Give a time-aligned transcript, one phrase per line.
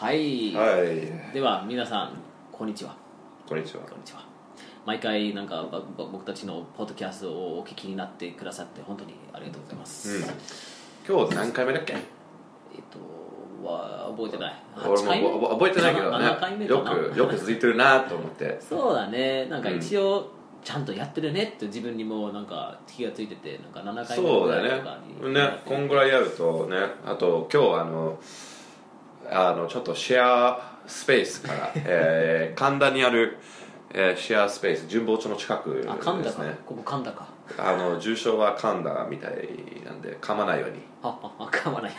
[0.00, 1.34] はい、はい。
[1.34, 2.12] では皆さん
[2.52, 2.94] こんにちは。
[3.48, 3.82] こんにちは。
[3.82, 4.24] こんにちは。
[4.86, 10.24] 毎回なんか僕たちのポッドキャストをお聞きになってくださって本当にありがとうございます、うん。
[11.16, 11.94] 今日何回目だっけ？
[11.94, 12.00] えっ
[12.92, 14.54] とは覚えてない。
[14.76, 15.28] 俺8回目？
[15.30, 16.26] も覚覚えてないけどね。
[16.26, 16.96] 7回目よかな？
[17.10, 18.56] くよく続いてるなと思って。
[18.60, 19.46] そうだね。
[19.46, 20.30] なんか一応
[20.62, 25.40] ちゃんとやってるねって自分にもなんか気がついててなんか7回目そうだぐらいとかにね。
[25.40, 28.16] ねこんぐらいやるとねあと今日あの
[29.30, 33.38] あのちょっとシェアスペースから、 えー、神田にある、
[33.90, 36.58] えーシェアスペース神保町の近くですあ神田か、ね。
[36.66, 37.26] ここ神田か。
[37.56, 39.48] あの住所は神田みたい
[39.84, 41.92] なんで噛まないように、あああかまない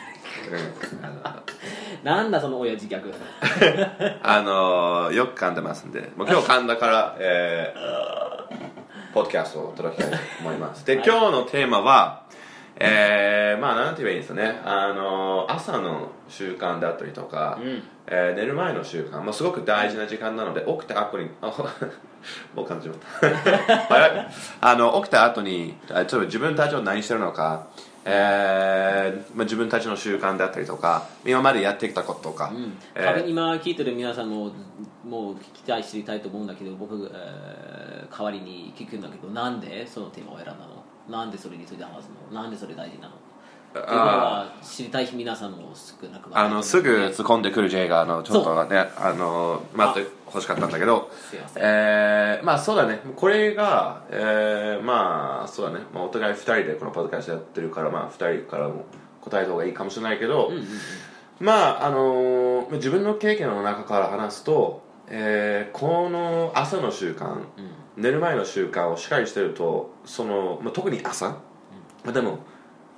[0.52, 1.40] うん、あの
[2.04, 3.14] なんだその親父ギャグ。
[4.22, 10.86] あのよく噛んでますんでもう今日噛んだから、えー、ポッドキャストを届けたいと思います。
[10.86, 11.06] で、はい。
[11.06, 12.24] 今日のテーマは
[12.80, 14.62] えー、まあなんて言えばいいんですかね。
[14.64, 17.84] あの朝の習慣だったりとか、うん。
[18.08, 21.48] えー寝る前の習慣、まあ、すごく大事な時間なので起きた後にあ
[22.56, 24.30] もう感じまった。
[24.72, 27.68] あの起きた後にあちょっと自分たちは何してるのか、
[28.06, 34.52] えーまあ、自分たちの習慣だったりとか今までやってきたこととか、うん、えー今聞いてる皆さんも
[35.04, 40.79] もう聞きたい知りたいと思うんだけど僕、えー代わりに聞くんだけどなんでそのテーマを選んだの？
[41.10, 42.42] なんでそれについて話すの？
[42.42, 43.14] なんでそれ大事なの？
[43.16, 51.12] っていうことは知りたい皆さんも少なくはないあのすぐ突っ込んでくる J があのちょっとねあの待ってほしかったんだけど。
[51.30, 53.00] すいません、えー、まあそうだね。
[53.16, 58.86] これが、えー、まあそうだね、まあ、お互い2人でこのポッドキャストやってるからまあ2人からも
[59.22, 60.52] 答えた方がいいかもしれないけど、
[61.40, 67.42] まああのー自分の経験の中から話すと、えーこの朝の習慣
[67.98, 71.38] 寝る前の習慣をしっかりしてるとその、まあ、特に朝、ま
[72.08, 72.40] あでも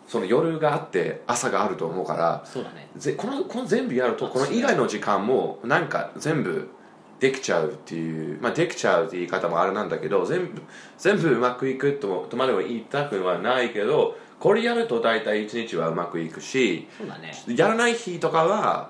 [0.07, 2.89] その夜があって朝があると思うからそうだね。
[2.97, 6.69] ぜこのこの全部やるとあこの以外の時間もなんか全部
[7.19, 10.61] できちゃうっていうまあできちゃうって言い方もあれなんだけど全部
[10.97, 17.31] 全部うまくいくともとまでは言いたくはないけどこれやると大体一日はうまくいくしそうだね。
[17.55, 18.89] やらない日とかは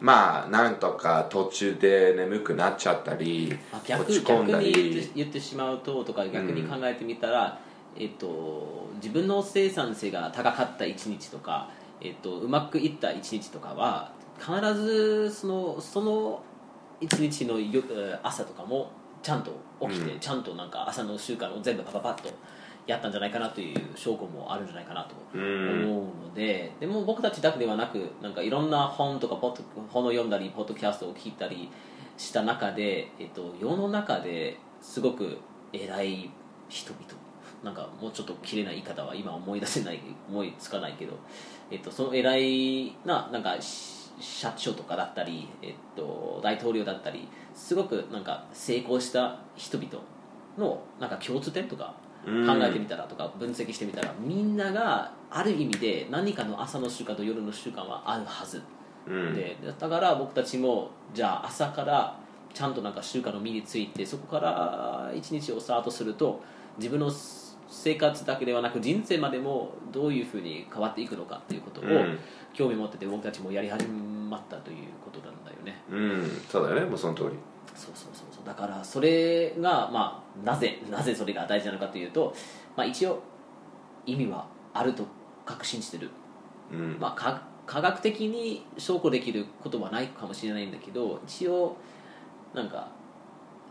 [0.00, 7.60] まあなんとか途中で眠くなっちゃったり落ち込んだ逆に言っりて言ってしまうととか逆に考えてみたら、
[7.96, 11.68] えっと、自分の生産性が高かった一日とか、
[12.00, 16.42] えっと、うまくいった一日とかは必ずそのその
[17.00, 17.58] 一日の
[18.22, 18.90] 朝とかも
[19.22, 20.20] ちゃんと起きて、うん。
[20.20, 22.30] ちゃんとなんか朝の習慣を全部パパパッと
[22.86, 25.38] やったんじゃないかなという証拠もあるんじゃないかなとう。
[25.38, 25.84] ん。
[25.84, 31.70] 思うので、でも僕たちだけではなくなんかいろんな本とかポッド本を読んだりポッドキャストを聞いたり
[32.16, 35.38] した中で、えっと、世の中ですごく
[35.72, 36.30] 偉い
[36.68, 37.04] 人々。
[37.62, 41.12] なんかもうちょっと綺麗な言い方は今思い出せない思いつかないけど、
[41.70, 49.90] えっと、その偉いななんかし社長とかだったり、えっと、大統領だったりすごくなんか成功した人々
[50.58, 52.30] のなんか共通点とかうん考
[52.62, 58.62] えてみたらとか分析してみたらみんながある意味で何かの朝の習慣と夜の習慣はあるはず。
[59.06, 59.34] うん。
[59.34, 62.18] でだから僕たちもじゃあ朝から
[62.52, 66.42] ちゃんとなんか習慣の身についてそこから一日をスタートすると
[66.78, 67.10] 自分の
[67.68, 72.18] 生活だけではなく人生までもどういうふうに変わっていくのかっていうことをうん。
[72.52, 75.82] 興味持ってて僕たちもやり始まったということなんだよね。
[75.88, 76.42] うん。
[76.48, 76.84] そうだよね。
[76.84, 77.28] もうその通り。
[77.76, 82.34] そうそうそうそうだからそれが、まあ、なぜなぜそれが大事なのかというと、
[82.76, 83.22] まあ、一応
[84.06, 85.04] 意味はあると
[85.44, 86.10] 確信してる、
[86.72, 86.96] うん。
[86.98, 91.76] まあ、か科学的に証拠できることはないかもしれないんだけど一応
[92.54, 92.88] なんか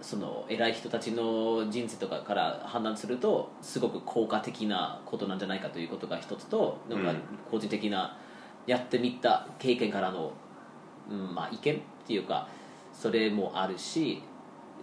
[0.02, 7.18] その偉い人たちの人生とかから判断するとすごく効果的なことなんじゃないかということが一つとなんかうん。
[7.50, 8.18] 個人的な
[8.66, 10.31] やってみた経験からの、
[11.09, 12.47] うんまあ、意見っていうか
[12.94, 14.22] それもあるし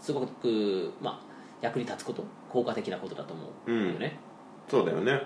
[0.01, 1.21] すごく、まあ、
[1.61, 4.19] 役に立つこと効果的なことだと思うよね、
[4.69, 5.23] そうだよね。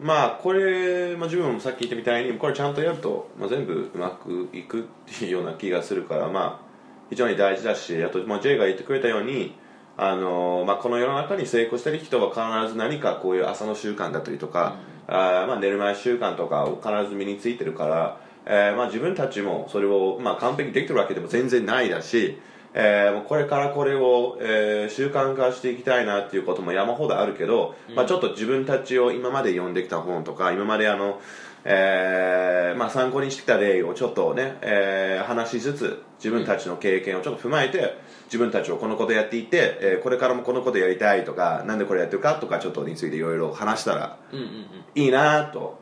[0.00, 6.64] まあこれ、まあ、自分もさっき言ったみたいにこれちゃんとやると、まあ、全部うまくいくっていうような気がするからまあ
[7.10, 9.54] 非常に大事だしあと、まあ、J が言ってくれたように
[9.96, 14.76] あの、まあ、この世の中に成功してる人は必ず何かこういう朝の習慣だったりとか、
[15.06, 22.38] あーまあ、寝る前習慣とかを必ず身についてるから、えーまあ、自分たちもそれを、まあ、完璧にできてるわけでも全然ないだし、
[22.74, 31.20] えーこれからこれを、えー習慣化していきたいなっていうことも山ほどあるけど、まあ、ちょっと自分たちを今まで読んできた本とか今まであの、
[31.64, 44.52] えーまあ、参考にしてきた例をちょっとね、えー話しつつ自分たちの経験をちょっと踏まえて自分たちをこのことやっていって、えーこれからもこのことやりたいとかなんでこれやってるかとかちょっとについていろいろ話したらうんうんうん。
[44.94, 45.78] いいなと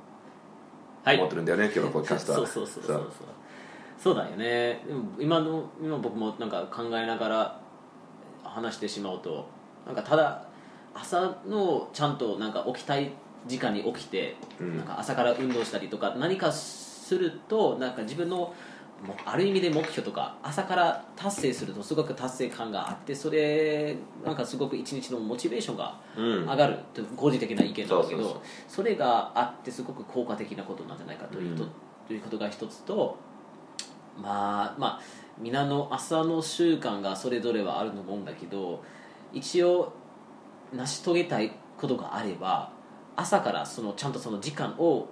[1.05, 1.17] はい。
[1.17, 2.39] 思ってるんだよね、今日のポッドキャストは。
[2.39, 2.97] そうそうそうそう。
[2.97, 3.13] そう
[4.03, 4.83] そうだよね。
[4.87, 7.61] でも今の今僕もなんか考えながら
[8.43, 9.49] 話してしまうと
[9.87, 10.45] なんかただ
[10.93, 13.13] 朝のちゃんとなんか起きたい
[13.47, 14.77] 時間に起きて、うん。
[14.79, 18.37] なんか朝から運動したりとか何かするとなんか自分の
[19.07, 26.25] もある意味で目標とか朝から達成するとすごく達成感があってそれなんかすごく一日のモチベーションがうん。
[26.47, 26.79] 上がる。
[26.93, 31.71] という個人的な意見なんだけどそれがあってすごく効果的なことなんじゃないかというと,、うん。
[32.09, 33.17] ということが一つと
[34.21, 35.01] まあまあ
[35.39, 38.83] 皆の朝の習慣がそれぞれはあると思うんだけど
[39.33, 39.93] 一応
[40.73, 42.71] 成し遂げたいことがあれば
[43.17, 45.09] 朝からそのちゃんとその時間を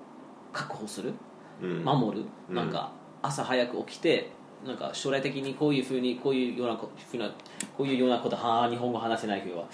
[0.53, 1.15] 確保する
[1.63, 1.85] うん。
[1.85, 2.55] 守る、うん。
[2.55, 2.93] なんか
[3.23, 4.31] 朝早く起きて
[4.67, 7.31] なんか将来的にこういうふうにこういうようなこふうな
[7.77, 9.67] こういうようなことはあ日本語話せないけど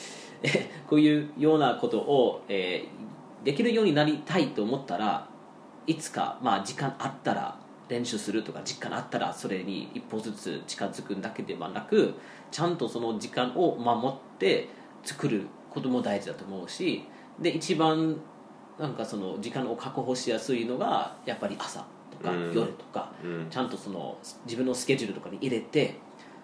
[0.43, 3.07] えこういうようなことを、えー
[3.47, 5.29] できるようになりたいと思ったら
[5.87, 7.57] いつか、まあ、時間あったら
[7.89, 12.15] 練習するとか時間あったらそれに一歩ずつ近づくだけではなく
[12.51, 14.69] ちゃんとその時間を守って
[15.05, 17.05] 作ることも大事だと思うし
[17.41, 18.17] で一番
[18.79, 22.53] なんかその時間を確保しやすいのがやっぱり朝とかうん。
[22.53, 23.47] 夜とか、うん。
[23.51, 25.95] ちゃんとその自分のスケジュールとかに入れて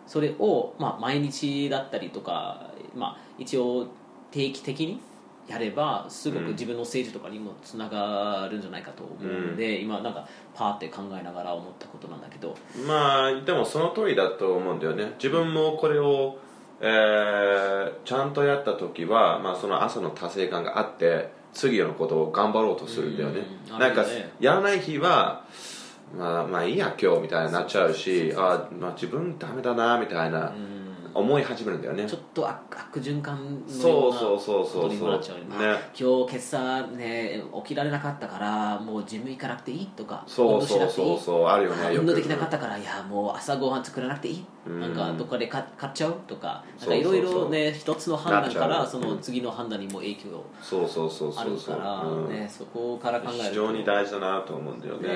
[0.07, 3.89] それを、まあ、毎日だったりとか、まあ、一応
[4.31, 5.01] 定期的に
[5.53, 12.57] やればすごく自分の政治とかにもつながるんじゃないかと思うので、今なんかパーって考えながら思ったことなんだけど。
[12.87, 15.13] まあでもその通りだと思うんだよね。
[15.19, 16.39] 自分もこれを、
[16.81, 23.43] えーちゃんとやった時は、まあ、その朝の達成感があって次のことを頑張ろうとするんだよね。
[23.71, 23.79] うん。
[23.79, 24.05] なんか
[24.41, 25.45] やらない日は
[26.17, 30.82] まあまあいいや今日みたいになっちゃうしあ、まあ、自分ダメだなみたいなうん
[31.15, 32.07] 思い始めるんだよね。
[32.07, 34.83] ちょっと悪悪循環のようなそうそうそうそう。
[34.83, 35.59] ことにもなっちゃうよね。
[35.59, 35.81] ね。
[35.99, 41.45] 今日今朝ね起きられなかったからもうジム行かなくていいとかそうそうそうそう。
[41.47, 44.81] あるよあね運動できなかったからいやもう朝ごはん作らなくていい、うん。
[44.81, 52.29] なんかどっかで買買っちゃうとかなんかいろいろね一つの判断からその次の判断にも影響そうそうそうあるからうん。
[52.29, 53.49] ねそこから考えると。
[53.51, 55.09] 非常に大事だなと思うんだよね。
[55.09, 55.15] ね。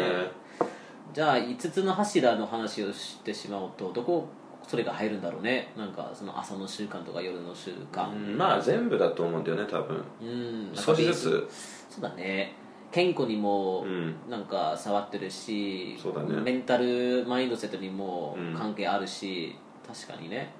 [1.12, 4.28] じゃあ5つの柱の話をしてしまうとどこ
[4.66, 5.72] それが入るんだろうね。
[5.76, 8.10] なんかその朝の習慣とか夜の習慣。
[8.10, 8.36] うん。
[8.36, 10.02] まあ全部だと思うんだよね多分。
[10.20, 10.70] うん。
[10.74, 11.48] 少しずつ。
[11.90, 12.54] そうだね。
[12.90, 14.14] 健康にもうん。
[14.28, 16.40] なんか触ってるし、そうだね。
[16.40, 18.54] メンタルマインドセットにもうん。
[18.54, 20.52] 関係あるし、確かにね。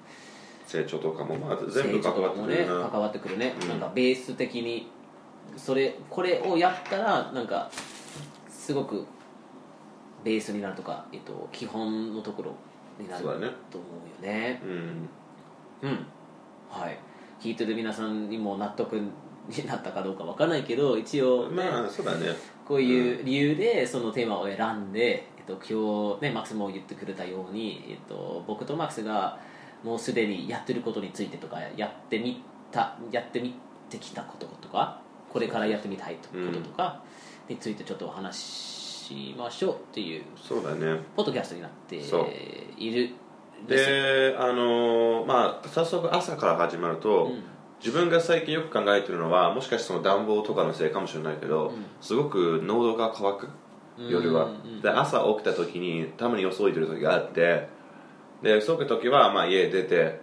[0.65, 2.89] 成長とかもまあ全部関わってくるな。
[2.89, 3.69] 関わってくるね、うん。
[3.69, 4.89] なんかベース的に
[5.55, 7.69] それこれをやったらなんか
[8.49, 9.05] すごく
[10.23, 12.55] ベースになるとか、えっと、基本のところ
[12.99, 13.87] になると思
[14.21, 14.61] うよね。
[14.63, 15.89] うん。
[15.89, 16.05] うん。
[16.69, 16.97] はい。
[17.39, 19.11] 聞いてる皆さんにも納得に
[19.65, 22.27] なったかどうかわからないけど一応、ねまあそうだね。
[22.65, 29.39] こういう理由でそのテーマを選んで、えっと、今日、ね、マックスも言ってくれたように、えっと、僕とマックスが
[29.83, 33.53] もうすでにやってることについてとかやってみたやってみ
[33.89, 37.01] てきたこととかこれからやってみたいこととか
[37.47, 38.76] についてちょっとお話し
[39.37, 40.99] ましょうっていうそうだね。
[41.15, 43.09] ポッドキャストになっている
[43.63, 47.43] んであのまあ早速朝から始まると、うん。
[47.79, 51.85] 自分が最近よく考えてるのはもしかしてその暖房とかのせいかもしれないけど、うん。
[52.01, 53.49] すごく喉が渇く
[53.99, 54.51] 夜は、うん。
[54.51, 57.67] うんで朝起きた時にたまに遅いてる時があって
[58.41, 60.21] でそういう時はまあ家出て、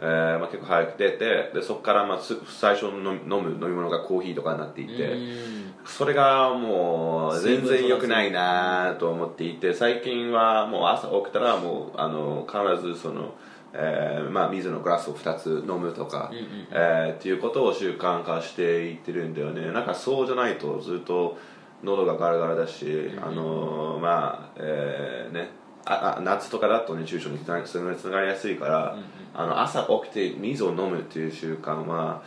[0.00, 13.34] えーまあ、結構早く出てでそこからまあす最初の飲む飲み物がコーヒーとかになっていて、うんそれがもう全然良くないなと思っていて最近はもう朝起きたらもうあの必ずその、
[13.72, 19.72] えーまあ、水のグラスを2つ飲むとか、うんうんえーっていうことを習慣化していってるんだよね。
[19.72, 21.38] なんかそうじゃないとずっと
[21.82, 25.50] 喉がガラガラだし、あのまあえーね
[25.84, 28.96] ああ夏とかだと熱中症につながりやすいから、
[29.34, 32.22] あの朝起きて水を飲むっていう習慣は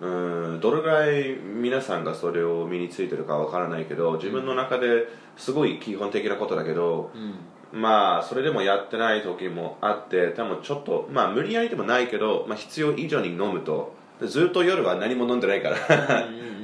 [0.00, 0.06] う
[0.56, 7.80] んどれぐらい皆さんがそれを身についてるかわからないけど自分の中ですごい基本的なことだけど、うん。
[7.80, 13.94] まあそれでもやってない時もあって多分ちょっとまあ無理やりでもないけど、まあ、必要以上に飲むと。
[14.20, 15.76] でずっと夜は何も飲んでないから。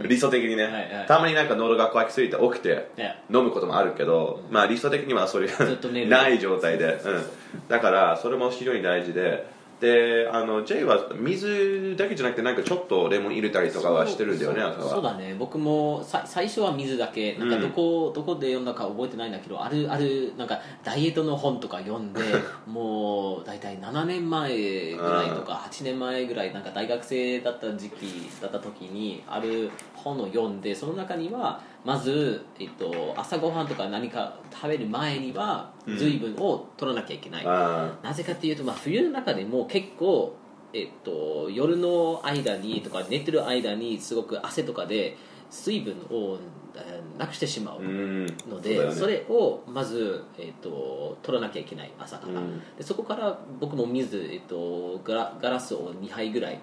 [0.07, 1.07] 理想的にね、はいはい。
[1.07, 3.23] たまになんか喉が渇きすぎて起きてね。
[3.29, 5.67] 飲むこともあるけど、まあ理想的にはそれが
[6.07, 7.23] ない状態で、うん、
[7.69, 9.47] だからそれも非常に大事で
[9.81, 14.91] であの J は水だけじゃなくてなんかちょっとレモン入れたりとかはしてるんだよねそう朝は。
[14.91, 15.35] そうだね。
[15.39, 17.35] 僕もさ最初は水だけ。
[17.37, 22.21] なんかどこ,、どこで読んだか覚えてないんだけどあるあるなんかダイエットの本とか読んで
[22.69, 40.37] もう大体7年前ぐらいとか8年前ぐらいなんか大学生だった時期だった時にある本を読んでその中にはまず、えっと、朝ごはんとか何か食べる前には水分を取らなきゃいけない、あなぜかっていうと、まあ、冬の中でも結構、
[40.73, 45.17] えっと、夜の間にとか寝てる間にすごく汗とかで
[45.51, 46.39] 水分を
[46.77, 48.95] えーなくしてしまうので、そうだよね。
[48.95, 52.61] それをまず、えっと取らなきゃいけない朝から、うん。
[52.79, 56.61] でそこから僕も水、えっとガラガラスを2杯ぐらい、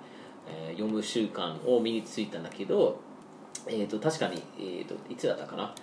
[0.47, 2.99] えー読む習慣を身についたんだけど、
[3.69, 5.73] えっと確かに、えっといつだったかな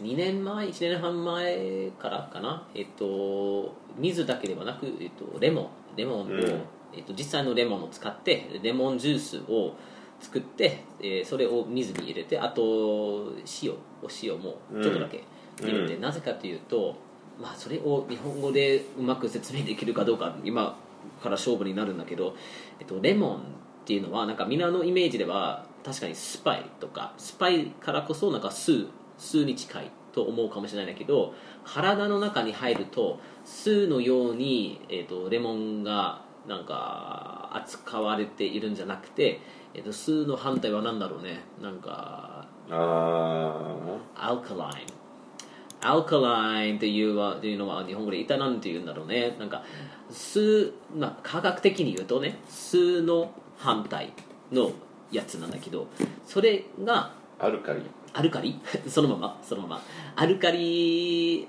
[0.00, 6.62] ？2年前1年半前からかな、えっと水だけではなく、えっとレモンレモンを、うん。
[6.94, 9.74] えっと実際のレモンを使ってレモンジュースを
[10.20, 13.32] 作って、えーそれを水に入れてあと
[13.62, 13.72] 塩
[14.02, 15.24] お塩もちょっとだけ
[15.60, 16.96] 入れて、うなぜかというと、
[17.40, 20.76] まあ、それを日本語でうまく説明できるかどうか今
[21.22, 22.36] から勝負になるんだけど、
[22.78, 23.40] えっと、レモンっ
[23.84, 28.86] ていうのはなんかみんなのイメージでは確かにスパイとかスパイからこそなんか酢
[29.18, 31.34] 酢に近いと思うかもしれないんだけど
[31.64, 39.40] 体の中に入ると酢のように、えっと、レモンがなんか扱われているんじゃなくて、
[39.74, 41.40] えっと、酢の反対は何だろうね。
[41.60, 43.76] なんかあ
[44.16, 45.02] アルカライン
[45.84, 49.36] アルカラインっていうはいうのは日本語で一体何て言うんだろうね。
[49.38, 49.64] なんか
[50.10, 54.12] 数、まあ、科学的に言うとね数の反対
[54.52, 54.72] の
[55.12, 55.86] やつなんだけど
[56.26, 57.82] それがあアルカリ。
[58.12, 58.60] アルカリ？
[58.86, 59.82] そのままそのまま。
[60.16, 61.48] アルカリ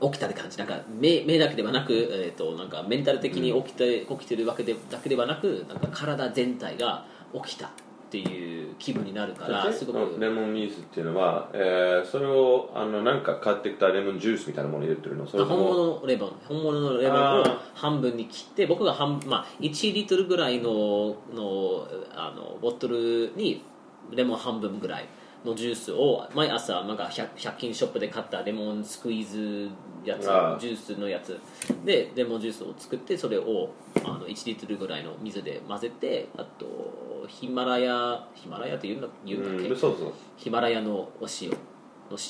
[0.00, 0.58] 起きたって感じ。
[0.58, 7.70] なんか目目だけではなく,、えー、となんかメンタル的に起きて,、起きてるわけでだけではなくなんか体全体が起きたっ
[8.10, 10.20] ていう気分になるからすごく。
[10.20, 15.26] レモン水っていうのは、えーそれをあのなんか買ってきたレモンジュースみたいなもの入れてるの？
[15.26, 16.32] それ本物のレモン。
[16.46, 23.64] 本物のレモンを半分に切って僕が半、まあ、1リットルぐらいののあのボトルに
[24.10, 25.06] レモン半分ぐらい
[25.44, 29.70] のジュースを毎朝なんか 100, 100均ショップで買ったレモンスクイーズ
[30.04, 30.22] やつ
[30.60, 31.38] ジュースのやつ。
[31.84, 33.70] でレモンジュースを作ってそれを
[34.04, 40.12] あの1リットルぐらいの水で混ぜてあとヒマラヤヒマラヤって言うんだ言うんだっけ、うんそうそう。
[40.36, 41.56] ヒマラヤのお塩の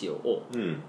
[0.03, 0.83] 塩をうん。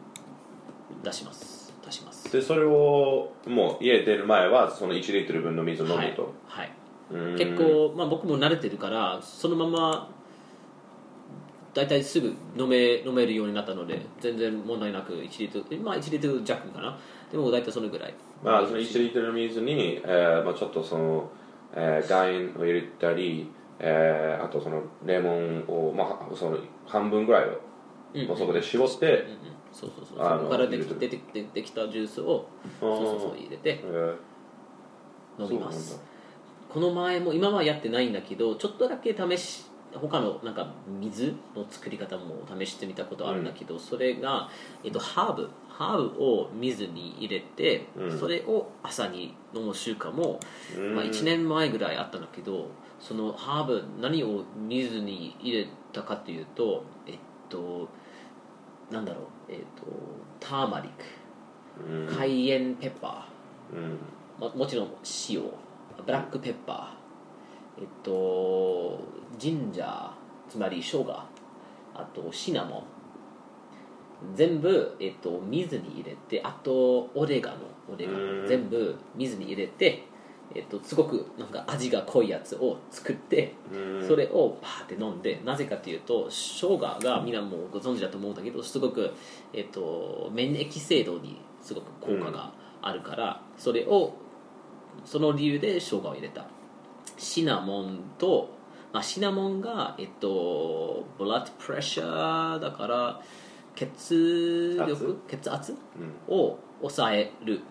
[1.04, 1.74] 出します。
[1.86, 2.32] 出します。
[2.32, 6.72] でそれをもう家出る前はその1リットル分の水を飲むと、はい、はい。
[7.12, 7.38] うん。
[7.38, 10.10] 結構、まあ、僕も慣れてるからそのまま
[11.74, 16.98] 大体すぐ飲め飲めるようになったので全然問題なく1リットルまあ1リットル弱かな。
[17.32, 18.14] でも大体そのぐらい。
[18.44, 21.30] まあその1リットルの水に、えーまあ、ちょっとその、
[21.76, 23.50] えー岩塩を入れたり、
[23.80, 27.60] えーあとそのレモンを、まあ、その半分ぐらいを、
[28.14, 28.28] うん。
[28.28, 29.38] もうそこで絞って、うんうん。
[29.72, 30.26] そうそうそう。
[30.26, 32.48] あのそこからでき出て出てきたジュースを
[32.80, 35.44] そうそうそう入れてえー。
[35.44, 36.00] 飲みます。
[36.70, 39.66] この前も今はやってないんだけどちょっとだけ試し
[40.00, 44.50] 他のなんか水の作り方も試してみたことあるんだけど、それが、
[44.84, 45.50] えっと、ハーブ。
[45.70, 48.20] ハーブを水に入れて、うん。
[48.20, 50.40] それを朝に飲む習慣も、
[50.78, 50.96] うん。
[50.96, 52.70] まあ、1年前ぐらいあったんだけど
[53.00, 57.16] そのハーブ何を水に入れたかというとえっ
[57.50, 57.90] と
[58.92, 59.26] なんだろう。
[59.50, 59.86] えっと
[60.40, 60.92] ターマリッ
[61.90, 62.08] うん。
[62.08, 63.76] クカイエンペッパー。
[63.76, 63.98] うん。
[64.40, 64.92] ももちろん
[65.30, 65.42] 塩。
[66.06, 67.03] ブラックペッパー
[67.78, 69.00] えっと
[69.38, 70.12] ジンジャー
[70.50, 71.12] つまり生姜
[71.96, 72.84] あとシナモン。
[74.36, 77.58] 全部、えっと、水に入れてあとオレガノ。
[77.94, 80.06] オレガうんノ全部水に入れて
[80.56, 87.34] えっと、すごくなんか味が濃いやつを作ってうんそれをバーって飲んでなぜかというと生姜がみん。
[87.34, 89.12] なもうご存知だと思うんだけどすごく、
[89.52, 92.52] えっと、免疫制度にすごく効果が
[92.82, 94.14] あるから、それを
[95.06, 96.46] その理由で生姜を入れた
[97.18, 98.50] シナモンと、
[98.92, 103.22] まあ、シナモンが、えっと、ブラッドプレッシャーだから
[103.76, 105.76] 血力血圧？
[106.30, 106.36] うん。
[106.36, 107.62] を抑える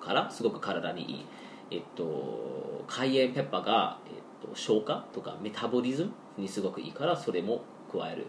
[0.00, 1.26] からすごく体にいい、
[1.70, 8.26] えっと、カイエンペッパーが、えっと、消化とかメタボリズムにすごくいいからそれも加える、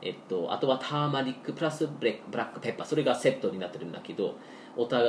[0.00, 2.86] えっと、あとはターマリックプラスブレブラックペッパー。
[2.86, 4.36] それがセットになってるんだけど
[4.76, 5.02] おたお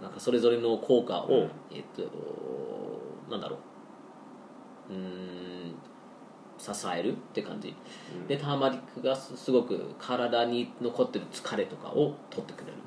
[0.00, 1.50] なんかそれぞれの効果を、うん。
[1.72, 2.02] えっと、
[3.30, 3.58] なんだろう
[4.90, 5.74] うーん
[6.58, 7.74] 支えるって感じ、
[8.14, 8.26] うん。
[8.26, 12.78] でターマリックがすすごく体に残ってる疲れとかを取ってくれる。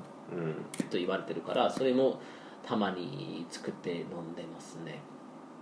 [0.43, 0.53] うん。
[0.89, 2.19] と言われてるからそれも
[2.65, 4.99] たまに作って飲んでますね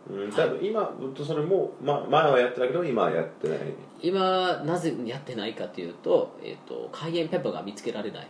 [0.07, 0.91] うん、多分今
[1.25, 3.59] それも、ま、前はやってたけど今はやってない。
[4.01, 8.27] 今なぜやってないかというと,、えー、とカイエンペッパーが見つけられない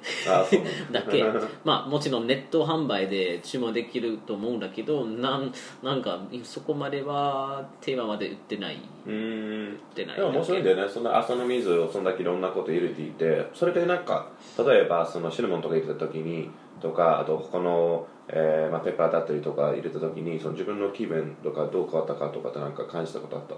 [0.91, 1.01] だ。
[1.03, 1.25] け。
[1.65, 5.51] まあもちろんネット販売で注文できると思うんだけどなん
[5.83, 8.77] なんかそこまではテーマまで売ってない。
[9.05, 9.13] うん。
[9.13, 10.15] 売ってない。
[10.15, 10.87] でも面白いんだよね。
[10.87, 16.49] そんな朝の水をそんだけいろんなこと入れていてそれでなんか例えばそのシナモンとか入れた時に
[16.85, 23.55] とかあと他の、えーまあ、ペッパーだったりとか入れた時にその自分の気分とかどう変わったかとかってなんか感じたことあった？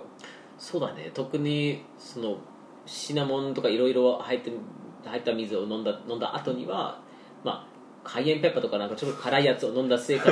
[0.57, 1.12] そうだね。
[1.13, 2.38] 特にその
[2.86, 4.51] シナモンとかいろいろ入って
[5.05, 7.01] 入った水を飲んだ飲んだ後には
[7.43, 7.67] まあ
[8.03, 10.31] カイエンペッパーとかなんかちょっと辛いやつを飲んだせいか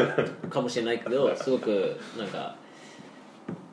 [0.49, 2.55] かもしれないけどすごくなんか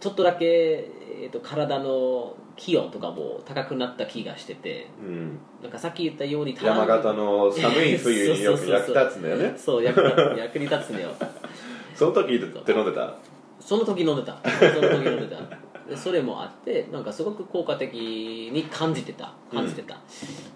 [0.00, 5.38] ちょっとだけ、えー、と体の気温とかも高くなった気がしててうん。
[5.62, 9.54] なんかさっき言ったように山形の寒い冬によく役立つんだよね。
[9.58, 10.00] そう役
[10.36, 11.10] 役に立つんだよ。
[11.94, 13.16] その時って飲んでた？
[13.60, 14.36] その時飲んでた。
[14.74, 15.40] その時飲んでた。
[15.88, 19.32] でそれもあってなんかすごく効果的に感じてた。
[19.52, 20.00] 感じてた、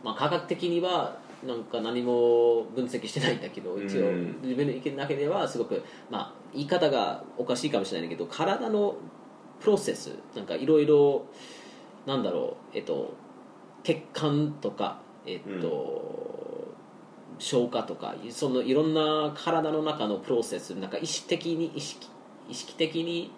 [0.02, 8.96] まあ科学的にはなんか何も分析してないんだけど一応うん自分の意見だけではすごくまあ言い方がおかしいかもしれないけど体の
[9.60, 11.26] プロセスなんかいろいろ
[12.06, 13.14] なんだろうえっと
[13.82, 16.74] 血管とかえっと、
[17.38, 22.08] 消化とかそのいろんな体の中のプロセスなんか意識的に意識
[22.48, 23.32] 意識的に、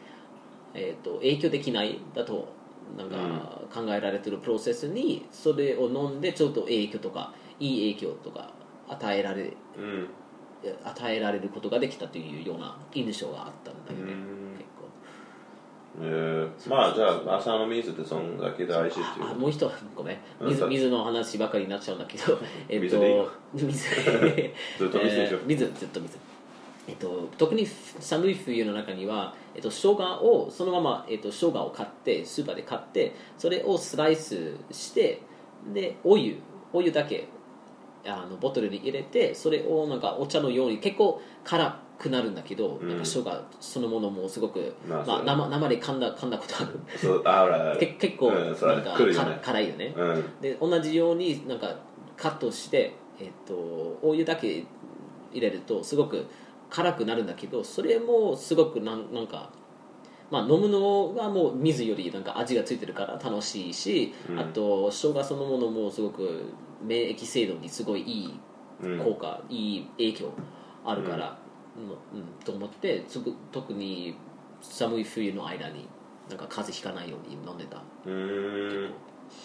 [0.74, 2.52] えー、と影響できないだと
[2.96, 8.52] なんか考えられてるプロセスにそれを飲んでちょっと影響とかいい影響とか
[8.88, 10.08] 与えられうん。
[10.84, 14.12] 与えられることができたというような印象があったんだよね
[16.00, 19.30] えーまあじゃあ朝の水ってそんだけ大事っていう。
[19.30, 20.18] あもう一ごめん。
[20.40, 22.38] 水うん水の話ばかりになっちゃうんだけど。
[22.68, 23.24] え っ水でいいの？
[23.24, 23.88] と水。
[24.78, 25.38] ずっと水でしょ？
[25.38, 26.18] えー水ずっと水。
[26.88, 35.20] えっと、特に寒い冬の中には、えっと、生姜をそのまま、えっと、生姜を買ってスーパーで買ってそれをスライスして
[35.74, 36.38] でお湯
[36.72, 37.28] お湯だけ
[38.06, 42.88] あのボトルに入れてそれをなんかお茶のように結構辛くなるんだけど、うん。
[42.88, 46.80] なんか生姜そのものもすごく、まあ生生で噛んだ噛んだことある。
[46.96, 47.76] そうあら。
[47.76, 50.40] け結構なんか、か辛いよね、うん。
[50.40, 51.74] で同じようになんか
[52.16, 54.64] カットして、えっとお湯だけ
[55.32, 56.26] 入れるとすごく
[56.70, 59.50] 辛くなるんだけどそれもすごくなんなんか、
[60.30, 64.38] まあ、飲むのがもう水よりなんか味がついてるから楽しいし、うん。
[64.38, 68.40] あと生姜そのものもすごく免疫制度にすごいいい
[68.80, 68.98] うん。
[68.98, 70.32] 効果、いい影響
[70.84, 71.36] あるから、
[72.12, 74.16] うんうんと思ってつぐ特に
[74.60, 75.88] 寒い冬の間に
[76.28, 78.88] なんか風邪ひかないように飲んでた、うー。
[78.88, 78.90] ん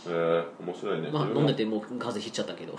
[0.08, 1.10] えー、面白いね。
[1.12, 2.76] まあ飲んでてもう風邪ひいちゃったけど。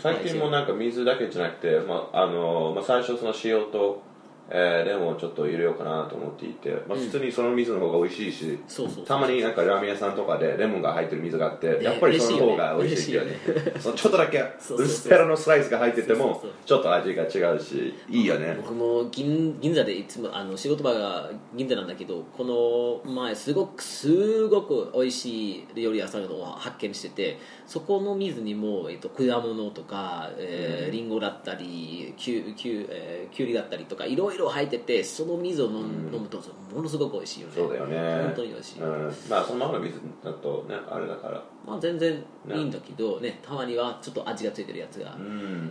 [0.00, 4.02] 最近もなんか水だけじゃなくて、まああのまあ、最初その塩と、
[4.50, 8.58] えーレモンをちょっと入れようかなと思っていて、まあ、普通にその水の方が美味しいし、
[9.06, 13.36] たまになんかラーメン屋さんとかでレモンが入ってる水があって、ねやっぱりその方が美味しいよね。
[13.78, 18.56] ちょっとだけ薄っぺらのスライスが入っててもちょっと味が違うしいいよね。
[18.60, 36.38] 僕も銀銀座でいつもあの仕事場が銀座なんだけどこの前すごくすごく美味しい料理屋さんを発見しててそこの水にも、えっと、果物とか、えーリンゴだったりきゅきゅ、えーきゅうりだったりとかいろいろ入っててその水を飲,、むと
[36.74, 45.14] ものすごく美味しいよねそうだよね本当に美味しい、うん、まあそのままの水だとねあれだからまあ、全然いいんだけどねたまにはちょっと味がついてるやつが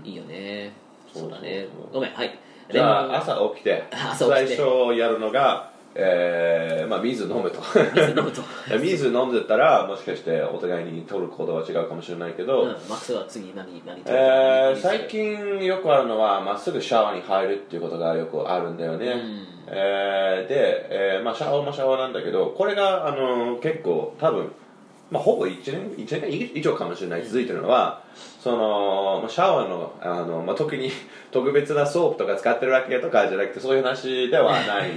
[0.03, 0.71] いいよね、
[1.11, 2.39] そうそうだねそうそうごめんはい
[2.71, 7.61] じゃあ朝起きて朝起きて最初やるのがえーまあ、水飲むと。
[7.95, 8.41] 水飲むと。
[8.79, 19.47] 水飲んでたらもしかしてお互いに取る行動は違うかもしれないけど、うん、マックスは次何何えー最近よくあるのはまっすぐシャワーに入るっていうことがよくあるんだよね、うん。
[19.67, 24.51] えーで、えーまあ、シャワーもシャワーなんだけどこれがあの結構多分、
[25.11, 25.61] まあ、ほぼ1
[25.97, 28.03] 年 ,1 年以上かもしれない続いてるのは、
[28.41, 30.91] そのまあシャワーのあの、まあ、特に
[31.31, 34.91] 特別なソープとか使ってるわけとかじゃなくてそういう話ではない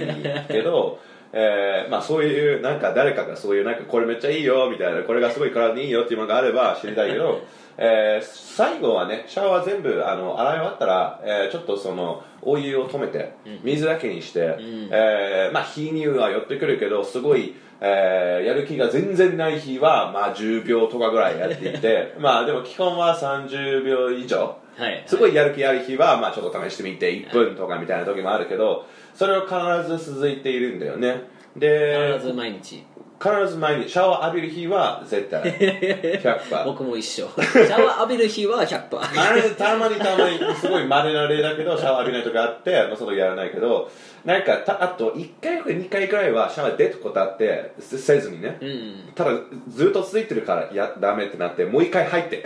[0.47, 0.99] けど
[1.35, 7.41] えーまあ、そういうなんか誰かがそういうなんかこれめっちゃいいよみたいなこれがすごい体にいいよっていうものがあれば知りたいけど、
[7.77, 14.89] えー最後はねシャワー全部あの洗い終わったら、えーちょっとそのお湯を止めて水だけにして、ん。
[14.91, 24.55] えーまあ、日には寄ってくるけどすごい、えーやる気が全然ない日は、まあ、10秒とかぐらいやっていて まあでも基本は30秒以上。
[24.75, 25.03] はい。
[25.05, 31.21] すごいやる気ある日は、まあ、ちょっと試してみて1分とかみたいな時もあるけどそれは必ず続いているんだよね。
[31.55, 32.83] で必ず毎日
[33.23, 35.41] 必ず毎日シャワー浴びる日は絶対。
[36.19, 37.27] 100%僕も一緒。
[37.27, 43.89] シャワー浴びる日は100%あれたまにたまにすごい稀な例だけどシャワー浴びない時あって、まあ、そのやらないけど
[44.25, 49.31] なんかたあと1回か2回くらいはシャワー出ることあってせせずにね、うんただ
[49.69, 52.43] ずっと続いてるからやダメってなってもう1回入って。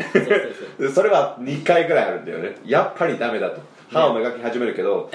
[0.93, 2.55] そ れは2回ぐらいあるんだよね。
[2.65, 5.09] やっぱりダメだと歯を磨き始めるけど、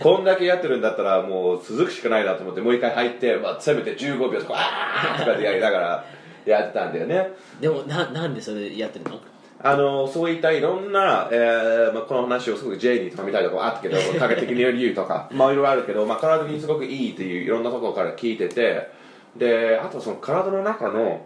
[0.00, 6.04] こんだけやってるんだったらもう続くしかないなと思ってもう1回入って、まあ、せめて15秒とかあーとかでやりながら
[6.44, 7.30] やってたんだよね。
[7.60, 9.20] でもななんでそれやってるの？
[9.64, 18.88] あのそういったいろんな、えーまあ、この話をすごく J にとかみたいなところあったけど科学的な理由とかまあいろいろあるけど、まあ、体にすごくいいっていういろんなところから聞いてて
[19.36, 21.24] であとその体の中の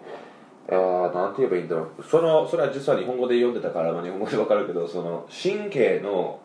[0.68, 2.04] あーなんて言えばいいんだろう。
[2.04, 6.40] そのそれは実は日本語で読んでたから、まあ、日本語でわかるけどその神経の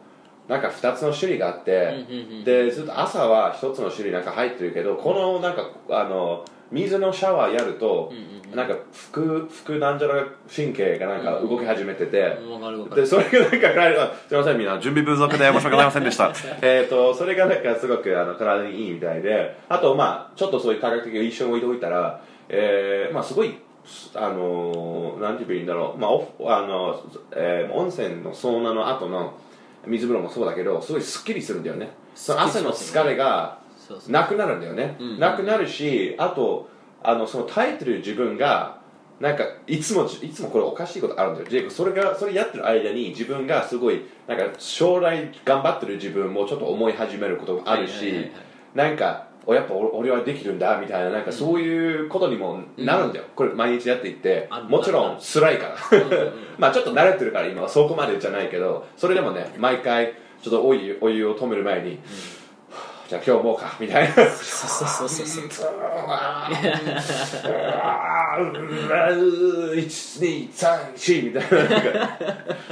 [0.48, 2.06] なんか2つの種類があって、
[2.44, 8.12] でずっと朝は1つの種類なんか入ってるけどこのなんかあの水のシャワーやると、
[8.56, 12.38] なんか副副なんじゃら神経がなんか動き始めてて、
[12.96, 16.34] でるそれがなんか体がすみませんみんな準備不足で申し訳ございませんでした。
[16.62, 23.56] えっとそれがなんかすごくあの体にいいみたいであとまあちょっとそういう科学的な一緒に置いておいたら、えーまあすごい
[24.16, 27.02] あのなんて言えばいいんだろう、まあ、おあの
[27.36, 29.34] えー温泉のサウナの後の
[29.86, 31.92] 水風呂もそうだけどすごいすっきりするんだよね。
[32.16, 33.60] その汗の疲れが
[34.08, 35.20] なくなるんだよね、うん。
[35.20, 36.70] なくなるしあと
[37.04, 38.80] あのその耐えてる自分が
[39.20, 41.48] なんかいつもいつもこれおかしいことあるんだよ。
[41.48, 48.32] ジェイクそれがそれやってる間に自分がすごいなんか将来頑張ってる自分もちょっと思い始めることもあるし、
[48.74, 56.00] なんかおやっぱ俺俺はできるんだみたいななんかそういうことにもなるんだよ、これ毎日やっていってもちろん辛いから。
[56.00, 56.34] うんうんうん。
[56.60, 62.00] まあちょっと慣れてるから今はそこまでじゃないけどそれでもね毎回ちょっとお湯お湯を止める前に、
[63.12, 64.16] じゃあ今日もうかみたいな。
[64.16, 65.46] そうそうそうそう
[69.76, 72.18] 123みたいな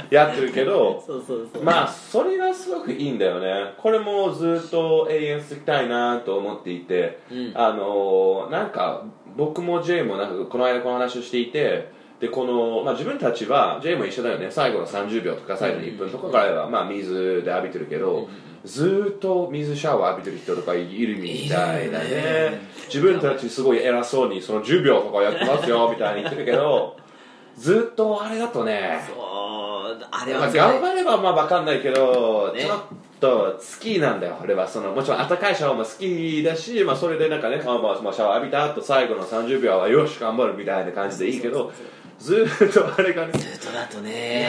[0.08, 9.04] やってるけどそうそ うそうまあそれがすごくいいんだよねこれもずっと永遠続きたいなと思っていて、うんあのなんか
[9.36, 18.28] 僕も J もなんかこの間この話をしていてでこの、まあ、自分たちは J も一緒だよね最後の30秒とか最後の1分とかからは、まあ、水で浴びてるけど、
[18.64, 22.50] ずーっと水シャワー浴びてる人とかいるみたいだいるよね。
[22.50, 26.96] ね自分たちすごい偉そうにその10秒とかやってますよみたいに言ってるけど
[27.56, 29.30] ずっとあれだとねそう
[30.10, 32.62] あれまあ、は頑張ればまあ分かんないけど、ね。
[32.62, 32.80] ちょっ
[33.20, 34.68] と好きなんだよ俺は。
[34.68, 41.72] そのもちろん暖かいシャワーも好きだし、まあ、それでなんかね、まあまあまあシャワー浴びた後最後の30秒はよし頑張るみたいな感じでいいけど
[42.18, 43.32] ずーっとあれがね。
[43.32, 44.48] ずっとだとね。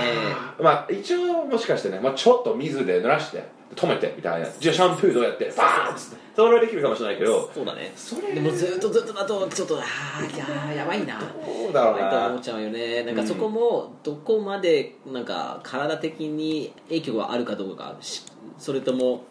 [0.59, 5.45] まあ一応もしかしてね、まあ、ちょっと水で濡らして止めてみたいなじゃあシャンプーどうやって？
[5.55, 6.21] バーンっつって。
[6.35, 7.51] それはできるかもしれないけど。
[7.53, 7.91] そうだね。
[7.95, 9.83] それでもずっとずっとだとちょっとあ
[10.21, 11.19] あいやばいな。
[11.19, 13.03] そうだろうやばいと思っなちゃうよね。
[13.03, 18.23] なんかそこもどこまでなんか体的に影響があるかどうかし
[18.57, 19.23] それとも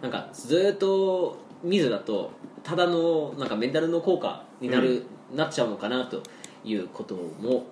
[0.00, 2.30] なんかずっと水だと
[2.62, 5.04] ただのなんかメンタルの効果になる、
[5.34, 6.22] なっちゃうのかなと
[6.64, 7.66] いうことも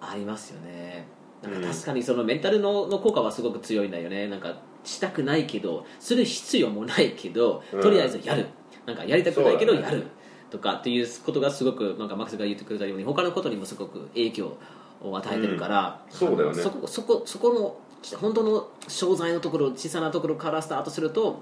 [0.00, 1.06] ありますよね。
[1.42, 4.28] なんか確かにそのメンタルのの効果はすごく強いんだよね。
[4.28, 7.82] なんかしたくないけどする必要もないけどうん。
[7.82, 8.46] とりあえずやる、
[8.86, 10.04] なんかやりたくないけどやる、
[10.50, 14.56] とかっていうことがすごくなんかマックスが言ってくれたように他のことにもすごく影響
[15.02, 16.16] を与えてるから、うん。
[16.16, 16.62] そうだよね。
[16.62, 17.76] そこそこそこの
[18.18, 21.40] 本当の商材のところ小さなところからスタートすると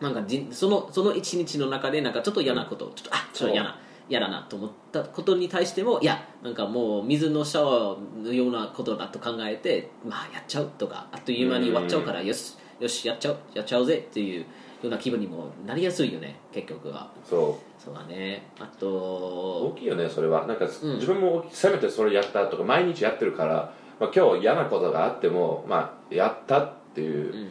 [0.00, 14.46] なんかじそのその一日の中でなんかちょっと嫌なこと、ちょっとあちょっと嫌な嫌だなと思ったことに対してもいやなんかもう水のシャワーのようなことだと考えてまあやっちゃうとかあっという間に終わっちゃうからよしよしやっちゃうやっちゃうぜっていう
[14.82, 17.10] うな気分にもなりやすいよね結局は。
[17.28, 17.82] そう。
[17.82, 18.48] そうだね。
[18.60, 20.46] あ大ときいよねそれは。
[20.46, 20.94] なんか、うん。
[20.94, 27.48] 自分もせめてそれやったとか毎日やってるから、まあ、今日嫌なことがあっても、まあ、やったっていううんうん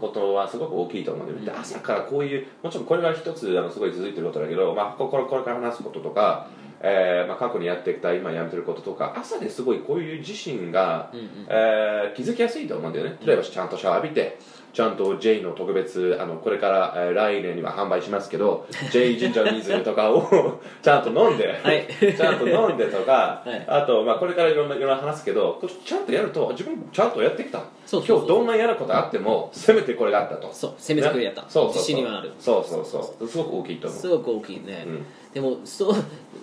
[0.00, 6.46] ことはすごく大きいと思うんだよね、で朝からこういうもちろんこれが一つあのすごい続いてることだけど、まあ、ここれこれから話すこととか、
[6.80, 11.26] えーまあ、過去にやってきた今やめてることとか朝ですごいこういう自身が、うんうん。
[11.48, 13.18] えー気づきやすいと思うんだよね。
[13.24, 14.38] 例えばちゃんとシャワー浴びて
[14.78, 21.84] ちゃんと J の特別あのこれから、えー来年には販売しますけど J ジンジャー水とかを ちゃんと飲んで、はい。
[22.16, 23.64] ちゃんと飲んでとか、はい。
[23.66, 27.60] あと、まあ、これからいろんないろんな話すけどちゃんとやると自分ちゃんとやってきた。
[27.90, 30.48] 今日どんな嫌なことあってもせめてこれがあったと。
[30.52, 31.82] そう攻めてくれやった、そうそうそう。
[31.82, 32.30] 自信にはなる。
[32.38, 33.26] そうそうそう。
[33.26, 34.00] すごく大きいと思う。
[34.00, 35.06] すごく大きいね、うん。
[35.34, 35.94] でもそう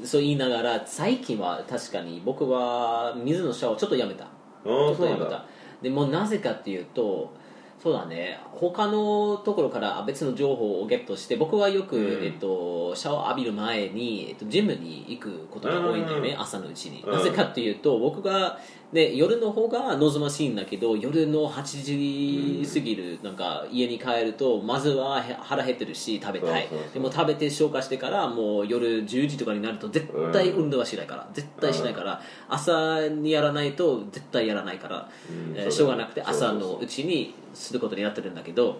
[0.03, 4.25] そう言いながら最近は確かに僕は水のシャワーをちょっとやめた。
[4.25, 4.27] ち
[4.65, 5.45] あょっとやめた。
[5.81, 7.31] でもなぜかっていうと
[7.85, 8.39] そうだね。
[8.51, 12.25] 他のところから別の情報をゲットして僕はよく、うん。
[12.25, 16.41] えっと、シャワー浴びる前に、えっと、ジムに行くことが多いんだよね、うん。
[16.41, 17.11] 朝のうちに、うん。
[17.11, 18.57] なぜかっていうと僕が、
[18.91, 26.67] ね、夜の方が望ましいんだけど夜の8時過ぎる、なんか家に帰るとまずはへ腹減ってるし食べたい。
[26.93, 38.79] でも食べて消化してからもう夜10時とかになると絶対運動はしないから、絶対しないから、朝にやらないと絶対やらないから、しょうがなくて朝のうちにすることになってるんだけど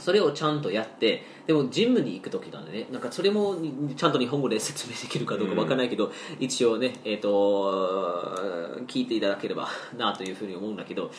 [0.00, 8.34] それをちゃんとやってでもジムに行く時なんでねなんかそれもにちゃんと日本語で説明できるかどうかわからないけど、一応ねえっ、と
[8.86, 11.10] 聞いていただければなというふうに思うんだけど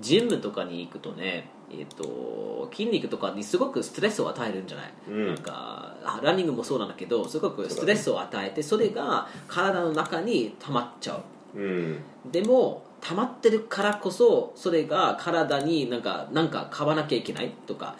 [0.00, 5.26] ジムとかに行くとねえっ、と筋肉とかにすごくストレスを与えるんじゃない、うん。
[5.28, 11.22] なんかあランニングもそうなんだけどすごくストレスを与えてそれが体の中に溜まっちゃ
[11.54, 11.58] う。
[11.58, 11.98] うん。
[12.30, 17.96] でも溜まってるからこそそれが体になんかなんか買わなきゃいけないとか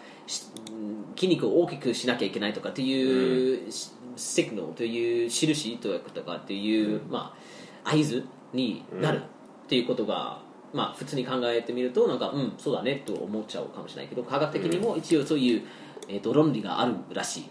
[1.15, 5.89] 筋肉を大きくしなきゃいけないとかっていう、しシグナルという印と
[6.21, 7.35] かっていう、ま
[7.83, 10.41] あ、合図になるっていうことが、
[10.73, 15.63] まあ、普通に考えてみるとなんかうんそうだねと思っちゃうかもしれないけど科学的にも一応そういう、
[16.07, 17.49] えー、と論理があるらしい。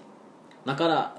[0.66, 1.16] だから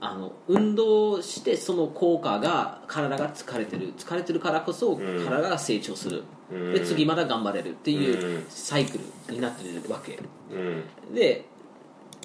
[0.00, 3.92] あの運動してその効果が体が疲れてる。
[3.94, 4.96] 疲れてるからこそん。
[5.24, 8.46] 体が成長する、うんで次また頑張れるっていううん。
[8.48, 10.18] サイクルになってるわけ。
[10.52, 11.14] うん。
[11.14, 11.44] で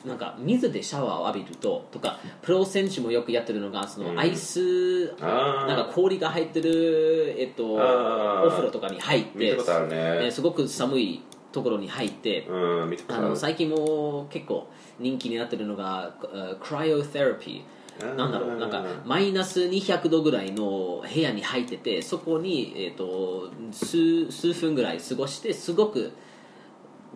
[0.05, 4.15] なんか水でシャワーを浴びるととかプロ選手もよくやってるのがそうん。
[4.15, 9.57] のアイス、あなんか氷が入ってる、えっと、お風呂とかに入って
[9.88, 10.19] ね。
[10.25, 12.45] ねすごく寒いところに入って
[13.07, 14.67] あの最近も結構
[14.99, 16.13] 人気になってるのが
[16.61, 17.61] クライオセラピー
[17.99, 26.12] なんだろうなんかマイナス200度ぐらいの部屋に入っててそこに、えー、と数数分ぐらい過ごしてすごく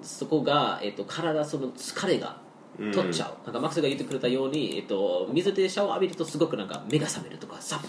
[0.02, 2.38] そこが、えー、と体その疲れが
[2.78, 7.82] 取っちゃう、なんかマックスが言ってくれたように、えー、と水でシャワー浴びるとすごくなんか目が覚めるとかさ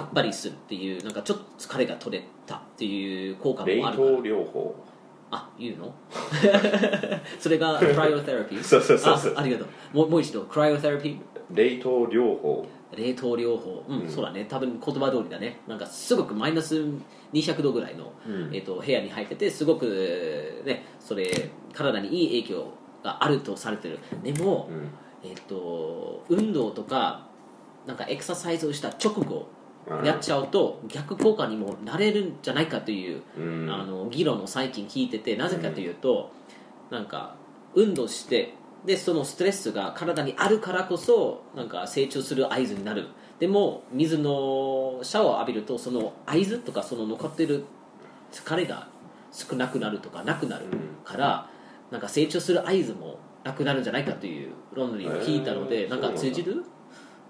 [0.00, 3.96] っぱりするっていうなんかちょっと疲れが取れたっていう効果もあるから。
[3.96, 4.76] 凍療法
[5.30, 5.94] あ言うの？
[7.38, 9.34] それがクライオセラピーそうそうそうそう。
[9.36, 9.96] あありがとう。
[9.96, 10.42] もうもう一度。
[10.42, 11.18] クライオセラピー
[11.54, 12.66] 冷凍療法。
[12.96, 13.84] 冷凍療法。
[13.88, 14.08] うん、うん。
[14.08, 14.46] そうだね。
[14.48, 15.60] 多分言葉通りだね。
[15.66, 16.82] なんかすごくマイナス
[17.32, 18.54] 200度ぐらいの、うん。
[18.54, 22.68] えっと部屋に入っててすごくねそれ体にいい影響
[23.04, 23.98] があるとされてる。
[24.22, 24.88] でも、うん。
[25.30, 27.26] えっと運動とか
[27.86, 29.44] なんかエクササイズをした直後うん
[30.04, 33.70] やっちゃうと逆効果にもなれるんじゃないかという、うん。
[33.70, 36.30] あの議論を最近聞いててなぜかというと、
[36.90, 37.36] なんか
[37.74, 38.54] 運動して
[38.86, 43.08] でそのストレスが体にあるからこそなんか成長する合図になる。
[43.38, 47.64] でも水のシャワーを浴びるとその合図とかその残ってる
[48.32, 48.88] 疲れが
[49.30, 50.66] 少なくなるとかなくなる
[51.04, 51.50] から、
[51.90, 56.64] なんか成長する合図もなくなるんじゃないかという論理を聞いたので、へーなんか通じる？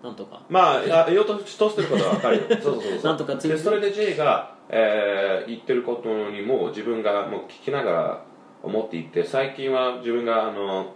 [0.02, 0.40] なんとか。
[0.48, 2.42] まあ言おうとしてることは分かるよ。
[2.62, 3.02] そうそうそう。
[3.02, 3.54] なんとかついて。
[3.54, 8.22] でそれで J が、えー言ってることにも自分がもう聞きながら
[8.62, 10.92] 思っていって最近は自分があの、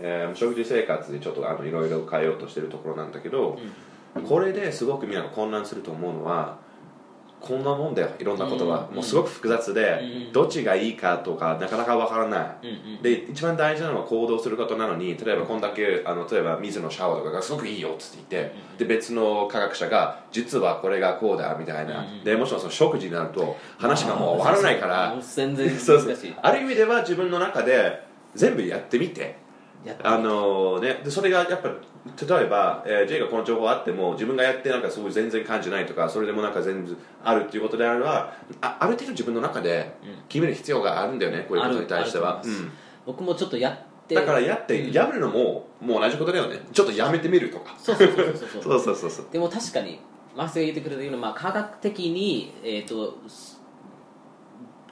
[0.00, 3.58] えー食事生活でちょっとあのいろいろ変えようとしてるところなんだけど、
[4.28, 6.58] これですごくみんなが混乱すると思うのは
[7.40, 8.10] こんなもんだよ。
[8.18, 8.96] いろんなことは、うん。
[8.96, 10.32] もうすごく複雑で、うん。
[10.32, 25.16] どっちがいいかとかなかなかわからない、うんうんで一番大事なのは行動することなのに例えばこんだけあの例えば水のシャワーとかがすごくいいよっつって言って、で別の科学者が実はこれがこうだみたいな、うんでもちろんその食事になると話がもう終わらないから。
[25.20, 25.84] 全然難しい。
[25.84, 26.34] そうそう。
[26.42, 28.02] ある意味では自分の中で
[28.34, 29.36] 全部やってみて
[30.02, 39.94] あのー、ね、でそれがやっぱ例えば、えー、J がこの情報あっても自分がやってなんかすごい全然感じないとかそれでもなんか全部あるっていうことであればあある程度自分の中で
[40.28, 42.70] 決める必要があるんだよね、うん、こういうことに対しては、うん、
[43.06, 46.58] 僕もちょっとやだからやって、やめるのももう同じことだよね。
[46.72, 47.76] ちょっとやめてみるとか。
[47.78, 48.08] そうそう
[48.80, 50.00] そうそうでも確かに
[50.36, 53.18] マスが言ってくれたような、まあ、科学的に、えー、と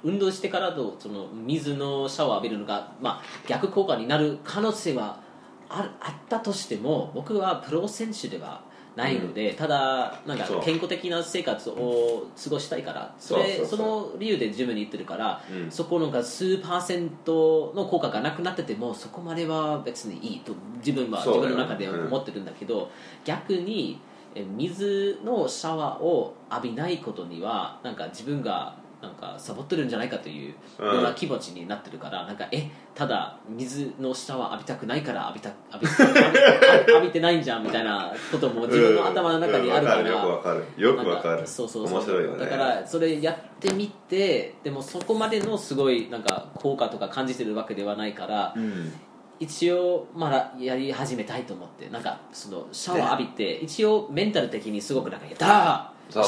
[0.04, 5.20] 運動してからとその水のシャワー浴びるのが、まあ、逆効果になる可能性は
[5.68, 8.62] ああったとしても僕はプロ選手では
[8.96, 15.70] ないので、ただなんか健康的な生活を過ごしたいからそれその理由で自分に言ってるから、うん。
[15.70, 22.90] そこなんか数パーセントの効果がなくなっててもそこまでは別にいいと自分は自分の中で思ってるんだけど、
[23.24, 24.00] 逆に
[24.34, 40.64] え水のシャワーを浴びないことにはなんか自分がなんかサボってるんじゃないかというような気持ちになってるから、なんかえただ水のシャワー浴びたくないから浴びた浴び浴び浴びてないんじゃんみたいなことも自分の頭の中にあるから、うんよくわかる。
[40.76, 41.98] よくわかるそうそうそう。
[41.98, 42.38] 面白いよね。
[42.38, 48.92] だからそれやってみてでもそこまでのすごいなんか効果とか感じてるわけではないから、うん。
[49.40, 51.88] 一応まだやり始めたいと思って。
[51.90, 56.22] なんかそのシャワー浴びて一応メンタル的にすごくなんか「やったーシャ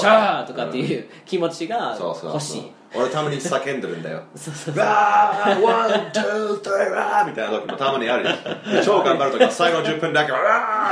[0.45, 1.95] ー!」とかっていう気持ちが
[2.33, 4.22] 欲しい俺たまに叫んでるんだよ。
[4.35, 8.31] そうそうわー one、two、three、わーみたいな時もたまにあるよ。
[8.85, 10.38] 超頑張る時は最後の10分だけわ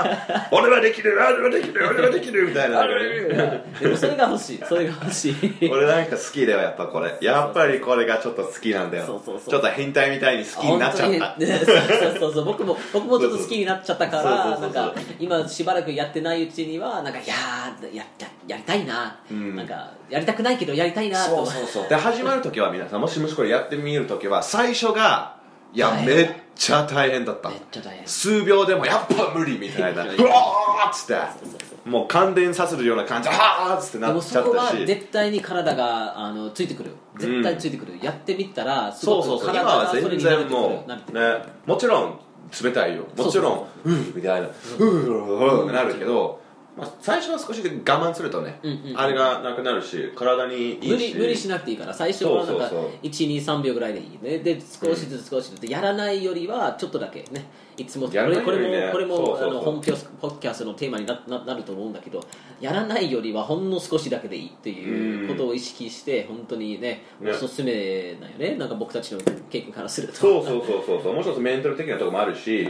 [0.05, 2.87] ー俺はできる俺はできる俺はできるみたいな。
[2.87, 4.63] でもそれが欲しい。
[4.69, 5.69] それが欲しい。
[5.71, 7.19] 俺なんか好きだよやっぱこれ。
[7.21, 9.07] やっぱりこれがちょっと好きなんだよ。
[9.07, 9.51] そうそうそう。
[9.51, 11.37] ちょっと変態みたいに好きになっちゃった。
[11.39, 19.57] そうそうそう僕も僕もちょっと好きになっちゃったからなんか今しばらくやってないうちにはなんかいやーやややりたいな、うん。
[19.57, 25.37] なんかやりたくないけどやりたいなとそうそうそうで始まる時は皆さんもしもしこれやってみる時は最初が
[25.73, 27.51] いやめっちゃ大変だった。
[27.51, 28.07] めっちゃ大変。
[28.07, 30.03] 数秒でもやっぱ無理みたいな。
[30.05, 33.29] うわそうーっつってそうそうもう感電させるような感じ。
[33.29, 39.47] あーっつってでなっちもそこはゃったし絶対に体があのついてくる絶対ついてくる、やってみたらすごくそうそう。
[39.47, 40.49] そう今体がは全それに慣れてくる。
[40.49, 42.19] 然もうねもちろん
[42.65, 43.05] 冷たいよ。
[43.17, 44.49] もちろんうーみたいな。
[44.49, 46.41] うーなるけど
[46.79, 48.99] まあ最初は少し我慢するとねうんうんうん。
[48.99, 50.89] あれがなくなるし体にいいし。
[50.89, 53.07] 無理無理しなくていいから最初はなんかそうそうそう。
[53.07, 54.19] 123秒ぐらいでいい。
[54.23, 62.21] ねで少しずつ少しずつやらないよりはちょっとだけねいつもこやらなれこれもこれもあの本ポッドキャストのテーマになななると思うんだけど
[62.61, 66.89] やらないよりはほんの少しだけでいいっていうことを意識して本当にね
[67.21, 67.31] ね。
[67.31, 68.57] おすすめだよね。
[68.57, 70.15] なんか僕たちの経験からすると。
[70.15, 71.03] そうそうそうそう。
[71.03, 72.69] そうもう一つメンタル的なところもあるし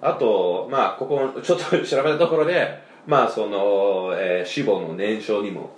[0.00, 5.74] あとまあここちょっと調べたところでまあその、えー脂肪の燃焼にも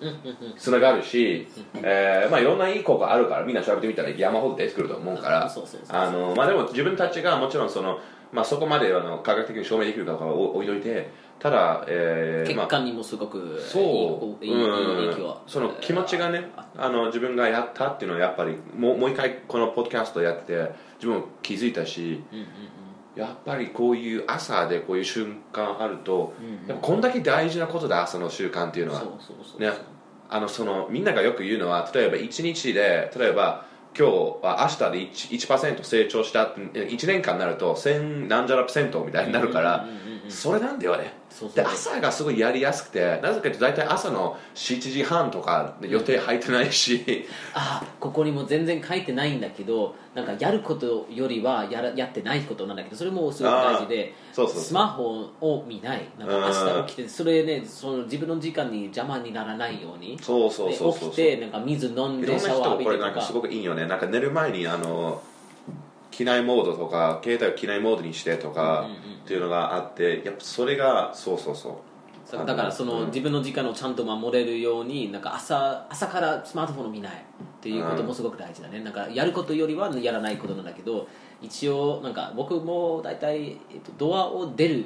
[0.56, 1.46] つながるし、
[1.82, 5.48] えーまあいろんないい効果あるからみんな調べてみたら山ほど出てくると思うから
[5.88, 7.98] あのまあでも自分たちがもちろんその
[8.32, 14.44] まあそこまであの科学的に証明できるかどうかは置いといてただ、えーまあ血管にもすごくそう。
[14.44, 22.46] いい影響はその気持ちがねあの自分がやったっていうのはやっぱりもうもう一回このポッドキャストやって自分も気づいたしうんうん
[23.14, 26.68] やっぱりこういう朝でこういう瞬間あると、うんうん。
[26.68, 29.02] やっぱこんだけ大事なことだ朝の習慣っていうのは。
[29.58, 29.72] ね
[30.34, 39.86] あのそのみんながよく言うのは例えば1日で例えば今日は明日で 1%, 1成長した1年間になると1000何じゃらセントみたいになるから、
[40.30, 41.12] それなんだよね
[41.54, 54.64] で朝がすごいやりやすくてなぜかというと大体朝の7時半とかで予定入ってないし、 あここにも全然書いてないんだけどなんかやることよりはやらやってないことなんだけどそれもすごく大事でそうそうそう。
[54.64, 56.06] スマホを見ない。
[56.18, 60.18] なんか明日起きてそれねその自分の時間に邪魔にならないように。
[60.20, 63.06] そうそうそうそうで起きてなんか水飲んいろんなでシャワー人これ浴びてとか。
[63.06, 63.86] なんかすごくいいよね。
[63.86, 65.22] なんか寝る前にあの
[66.12, 68.88] 機内モードとか携帯を機内モードにしてとか
[69.24, 71.56] っていうのがあってやっぱそれがそうそう。
[71.56, 73.06] そうだからその、うん。
[73.08, 77.16] 自分の時間をちゃんと守れるようになんか朝朝からスマートフォンを見ないっ
[77.60, 81.08] ていうこともすごく大事だね、なんかやることよりはやらないことなんだけど
[81.40, 84.84] 一応なんか僕も大体、えっと、ドアを出る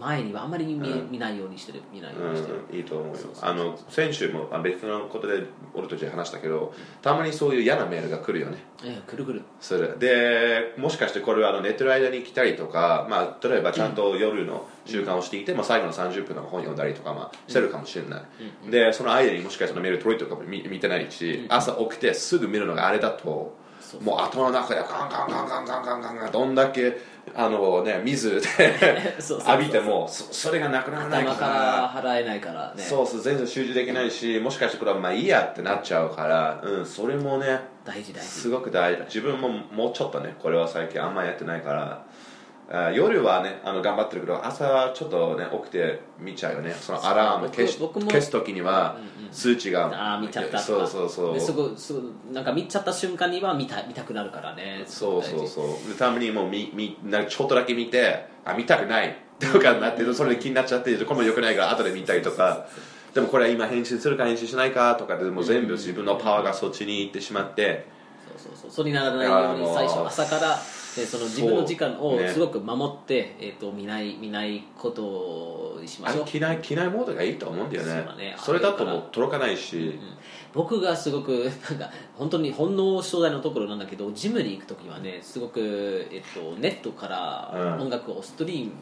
[0.00, 1.10] 前にはあんまり見,、うん。
[1.10, 3.20] 見ないようにしてる見ないようにしてる、うん、いいと思うよ。
[3.42, 5.44] あの先週もあ別のことで
[5.74, 8.58] 俺たちで話したけどたまにそういう嫌なメールが来るよね。
[8.82, 9.42] ええくるくる。
[9.60, 9.96] する。
[9.98, 18.22] でもしかしてこれはあの寝てる間に来たりとか、まあ、例えばちゃんと夜の習慣をしていて、まあ、最後の30分の本読んだりとか、まあ、してるかもしれない、
[18.64, 23.56] うんでその間にもしかしたらメール届いてるかも見見てないし、朝起きてすぐ見るのがあれだと
[24.00, 26.32] もう頭の中でガンガンガンガンガンガンガンガン。
[26.32, 26.96] どんだけ
[27.34, 28.46] あの、ね、水で
[29.48, 32.82] 浴びてもそそれがなくならない頭かからら払えないからね。
[32.82, 38.28] そうそう全然集中できないしもしかしてこれはまあいいやってなっちゃうから、うん、それもね大事大事。
[38.28, 39.04] すごく大事。
[39.04, 42.02] 自分ももうちょっとねこれは最近あんまやってないから
[42.70, 46.72] あ夜はねあの頑張ってるけど朝ちょっとね起きて見ちゃうよね。
[46.72, 50.58] そのアラーム消し消す時にはうんうん数値が、ああ見ちゃった。
[50.58, 51.34] そうそうそう。
[51.34, 54.84] ですぐすぐなんか見ちゃった瞬間には見た見たくなるからね。
[54.86, 55.48] そうそうう。
[55.48, 62.66] そうでたまにもうみみなんかちょっとだけ見てあ見たくないとかなってそれで気になっちゃってこれも良くないから後で見たりとか。
[63.12, 67.86] でもこれは今返信するか返信しないかとかでもう全部自分のパワーがそっちに行ってしまって。
[68.36, 68.70] そうそうそう。
[68.70, 70.58] そうにならないように最初朝から
[70.96, 76.24] でその自分の時間をすごく守って、えー、と見ない見ないことにしまあしょう。
[76.24, 77.94] れ機内機内モードがいいと思うんだよね。
[78.16, 78.36] ね。
[78.38, 79.98] それだともう届かないし、
[80.52, 87.82] 僕がすごくなんか本当に本能障害のところなんだけどジムに行く時はねすごく、えっと、ネットからうん。
[87.84, 88.72] 音楽をストリーム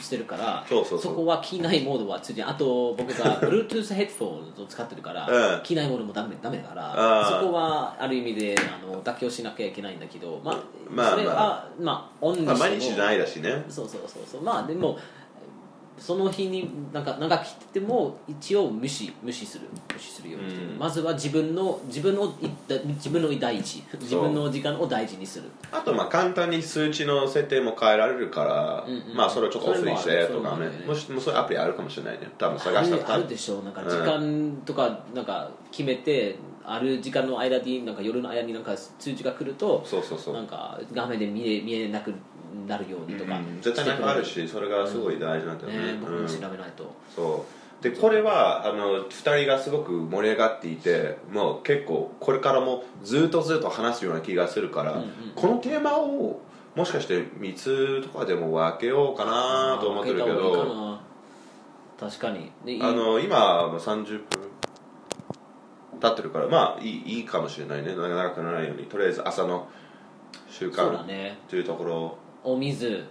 [0.00, 5.62] してるから、そこは機内モードはついてあと僕が Bluetooth ヘッドフォンを使ってるから、うん。
[5.62, 10.56] 機内モードもダメダメだからそこはある意味であの妥協しなきゃいけないんだけど、まあ
[10.88, 13.64] まあそれは、まあ、オンにしてまあ、も毎日じゃないだしね。
[13.68, 14.42] そうそうそうそう。
[14.42, 14.98] まあでも
[16.00, 20.78] その日になんか長く来ても一応無視無視する無視するようにしてる、うん。
[20.78, 22.48] まずは自分の自分のい
[22.96, 25.44] 自分の第一自分の時間を大事にする。
[25.70, 30.26] あとまあ簡単に数値の設定も変えられるから、うんうんまあそれをちょっとオフにしてとかね。
[30.26, 32.28] それもあるもしもそういうアプリあるかもしれないね。
[32.38, 33.02] 多分あ探したら。
[33.02, 33.60] るあるでしょ。
[33.60, 40.34] うなんか時間とかなんか決めて、ある時間の間になんか夜の間になんか通知が来るとそうそうそう。
[40.34, 42.14] なんか画面で見え見えなく
[42.70, 45.92] なるようにとか、うん絶対あるしそれがすごい大事なんだよね。
[45.92, 47.46] ね僕も調べないと、そ
[47.80, 47.82] う。
[47.82, 55.08] でこれはあの2人がすごく盛り上がっていてもう結構これからもずっとずっと話すような気がするから、うんうん。
[55.34, 56.40] このテーマを
[56.76, 61.00] もしかして3つとかでも分けようかなと思ってるけどな。
[61.98, 62.52] 確かに。
[62.80, 64.50] あの今30分
[66.00, 67.94] 経ってるからまあいいいいかもしれないね。
[67.96, 68.84] 長くならないように。
[68.84, 69.68] とりあえず朝の
[70.48, 71.38] 習慣ね。
[71.48, 73.04] というところをお水。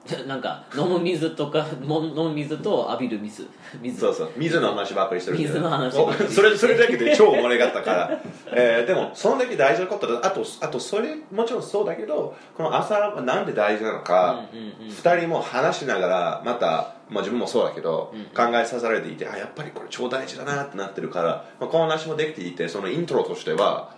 [0.26, 3.46] なんか飲む水とかも飲む水と浴びる水。
[3.82, 4.00] 水。
[4.00, 4.30] そうそう。
[4.36, 8.20] 水の話ばっかりしてる水の話ばっかりおそれそれだけで超盛り上がったから、
[8.52, 10.26] えーでもそんだけ大事なことだ。
[10.26, 14.88] あとあとそれもちろんそうだけどこの朝はなんで大事なのか、うんうんうん。
[14.88, 18.24] 2人も話しながらまた、まあ、自分もそうだけど、うん。
[18.34, 23.90] 考えさせられていてあやっぱりこれ超大事だなってなってるから、まあ、この話もできていてそのイントロとしては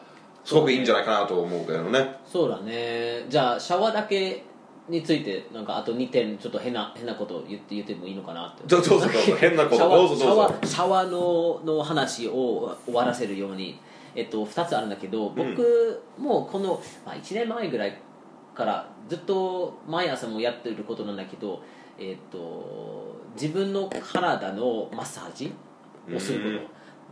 [0.44, 2.16] すごくいいんじゃないかなと思うけどね。
[2.26, 3.24] そうだね。
[3.28, 4.42] じゃあシャワーだけ
[4.88, 8.64] についてなんかあと2点ちょっと変な変なことを言って言ってもいいのかなって。
[8.66, 9.08] どうぞどうぞ
[9.38, 10.24] 変なことシャワーどうぞどうぞ。
[10.24, 13.78] シャワーシャワーのの話を終わらせるように、
[14.14, 17.98] えっと、2つあるんだけど僕もこの、まあ、1年前ぐらい
[18.54, 21.62] からずっと毎朝もやってることなんだけど、
[21.98, 25.52] えっと、自分の体のマッサージ
[26.14, 26.60] をすること、うん。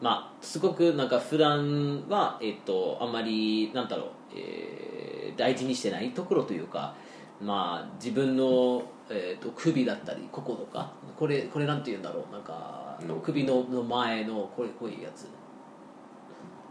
[0.02, 4.90] まあ、すごくなんか普段はえっとあんまりなんだろう、えー
[5.36, 6.94] 大事にしてないところというか、
[7.40, 15.26] まあ、自分の、えっと首だったりこことかこれこれなんて言うんだろうなんかの首のの前のこれこういうやつ。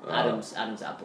[0.07, 0.95] アダムスアダムスアッ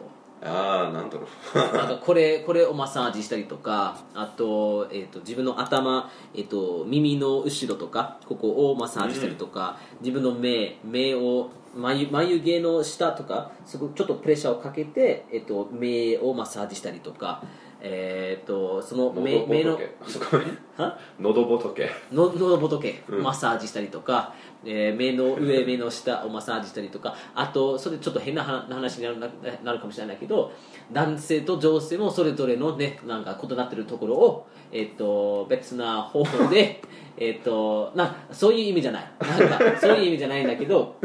[0.41, 1.57] ああなんだろう。
[1.57, 17.41] なんかこれこれをマッサージしたりとかあと,、えー、と自分の頭、えー、と耳の後ろとかここをマッサージしたりとか、自分の目目を眉眉毛の下とかすごくちょっとプレッシャーをかけて、えー、と目をマッサージしたりとか、
[17.87, 19.79] えー、とその目目の
[21.19, 21.87] 喉仏。
[22.11, 23.03] 喉仏。
[23.07, 24.33] マッサージしたりとか、
[24.65, 29.27] えー目の上目の下をマッサージしたりとかあとそれちょっと変な話になるな
[29.63, 30.51] なるかもしれないけど
[30.91, 36.81] 男性と女性もそれぞれのねなんか異なってるところを、えっと別な方法で
[37.17, 39.11] えっとなそういう意味じゃない。
[39.19, 40.95] なんかそういう意味じゃないんだけど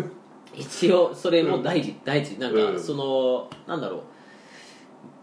[0.54, 2.38] 一応それも大事大事。
[2.38, 2.74] なんうん。
[2.74, 4.00] かそのなんだろう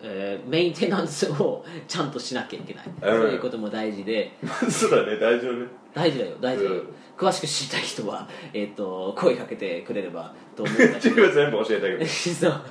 [0.01, 4.31] えーメインテナンスをちゃんとしなきゃいけない、うんそういうことも大事で。
[4.69, 5.17] そうだね。
[5.17, 5.53] 大丈夫。
[5.53, 6.35] ね大事だよ。
[6.39, 6.87] 大事だよ、うん。
[7.17, 12.05] 詳しく知りたい人は、えっと声かけてくれればと思うんだけ自ど分全部教えてあげる。
[12.05, 12.61] そう。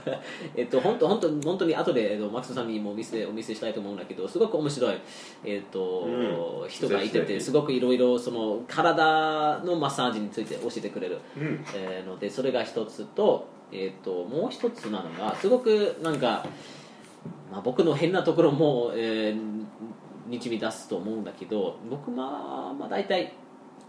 [0.54, 4.94] えっと本当本当本当に後でえっとマクソさんにもお見せお見せしたいと思うんだけどすごく面白い
[5.44, 6.68] えっと、うん。
[6.68, 11.64] 人がいててすごくいろいろその体のマッサージについて教えてくれる、うん。
[11.74, 16.46] えーのでそれが一つと,、えっともう一つなのがすごくなんか、
[17.50, 19.66] まあ、僕の変なところも、えー
[20.28, 23.32] 導き出すと思うんだけど僕まあ、まあ、大体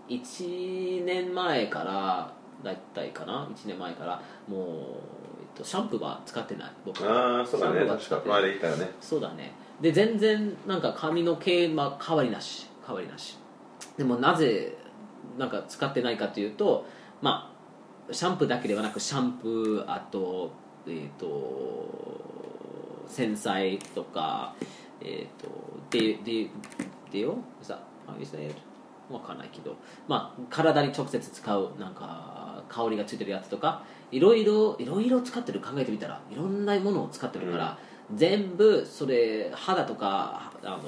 [0.08, 2.34] 1年前から
[2.64, 6.72] 大体かな1年前からもう、えっと、シャンプーは使ってない。
[6.86, 7.86] 僕ああそうだね。
[7.86, 8.56] 確かこの使ってない。
[8.58, 8.90] ったよね。
[9.02, 9.52] そうだね。
[9.82, 12.68] で全然なんか髪の毛、まあ、変わりなし。
[12.86, 13.38] 変わりなし。
[13.98, 14.76] でもなぜ
[15.38, 16.86] なんか使ってないかというと
[17.22, 17.54] ま
[18.10, 20.52] あシャンプーだけではなくシャンプーあと
[20.88, 21.28] えっ、と
[23.08, 24.54] 洗剤とか
[25.02, 25.50] えっ、と
[25.90, 26.50] でで
[27.12, 27.38] でよ？
[27.62, 28.56] さ How you say it?
[29.10, 29.76] わかんないけど、
[30.08, 37.78] まあ、体に直接使うなんか香りがついてるやつとかいろいろいろいろ使ってる考えてみたらいろんなものを使ってるから、
[38.16, 40.82] 全部それ肌とかあの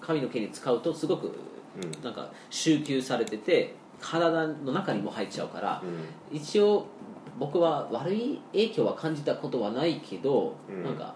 [0.00, 1.32] 髪の毛に使うとすごく
[1.76, 2.04] うん。
[2.04, 5.82] なんか集中されてて体の中にも入っちゃうから、
[6.30, 6.36] うん。
[6.36, 6.86] 一応
[7.38, 10.84] 僕は悪い影響は感じたことはないけど、うん。
[10.84, 11.14] なんか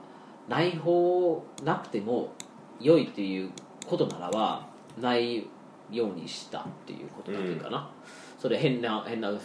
[0.48, 2.32] 内包なくても
[2.80, 3.50] 良いっていう
[3.86, 4.66] ことならば
[5.00, 5.46] ない
[5.90, 7.90] ようにしたっていうことだけかな、
[8.38, 9.38] それ変な変なうん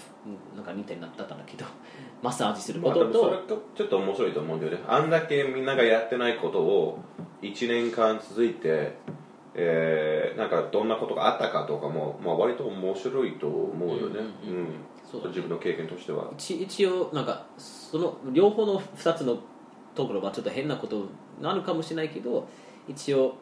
[0.55, 1.65] なんか似てになったんだけど
[2.21, 4.79] マッサージすることまあ、それと、とちょっと面白いと思うんだよね。
[4.87, 6.99] あんだけみんながやってないことを
[7.41, 8.97] 1年間続いて、
[9.55, 16.31] えーなんかどんなことがあったかとかも、まあ、割と面白いと思うよね、うんう自分の経験としては。
[16.33, 19.37] 一一応なんかその両方の2つの
[19.95, 21.07] ところはちょっと変なことに
[21.41, 22.47] なるかもしれないけど
[22.87, 23.35] 一応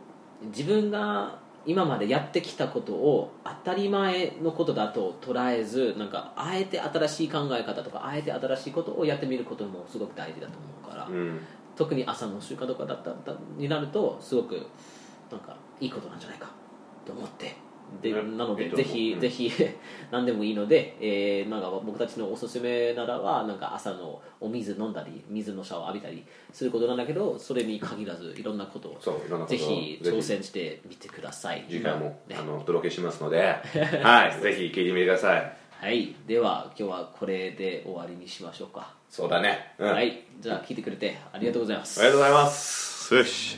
[0.45, 11.39] 自分が今までやってきたことを当たり前のことだと捉えずなんかあえて新しい考え方とかあえて新しいことをやってみることもすごく大事だと思うから、うん。
[11.75, 14.67] 特に朝の習慣とかだっただになるとすごく
[15.31, 16.49] なんかいいことなんじゃないか
[17.05, 17.55] と思って
[18.01, 19.19] でねなのでぜひ、うん。
[19.19, 19.51] ぜひ
[20.11, 26.23] 何でもいいので、えーなんか僕たちのおすすめならはなんか朝のお水飲んだり水のシャワー浴びたり
[26.53, 31.65] することなんだけどそれに限らずいろんなことをぜひ挑戦してみてください。
[31.69, 32.35] 次回も、ね。
[32.39, 33.55] あのお届けしますので。
[34.03, 34.41] はい。
[34.41, 35.61] ぜひ聞いてみてください。
[35.81, 36.13] はい。
[36.27, 40.23] では今日はこれで終わりにしましょうか、そうだね、うん、ありはい。
[40.39, 41.99] じゃあ聞いてくれてありがとうございます。
[41.99, 43.15] がとうございます。
[43.15, 43.57] よし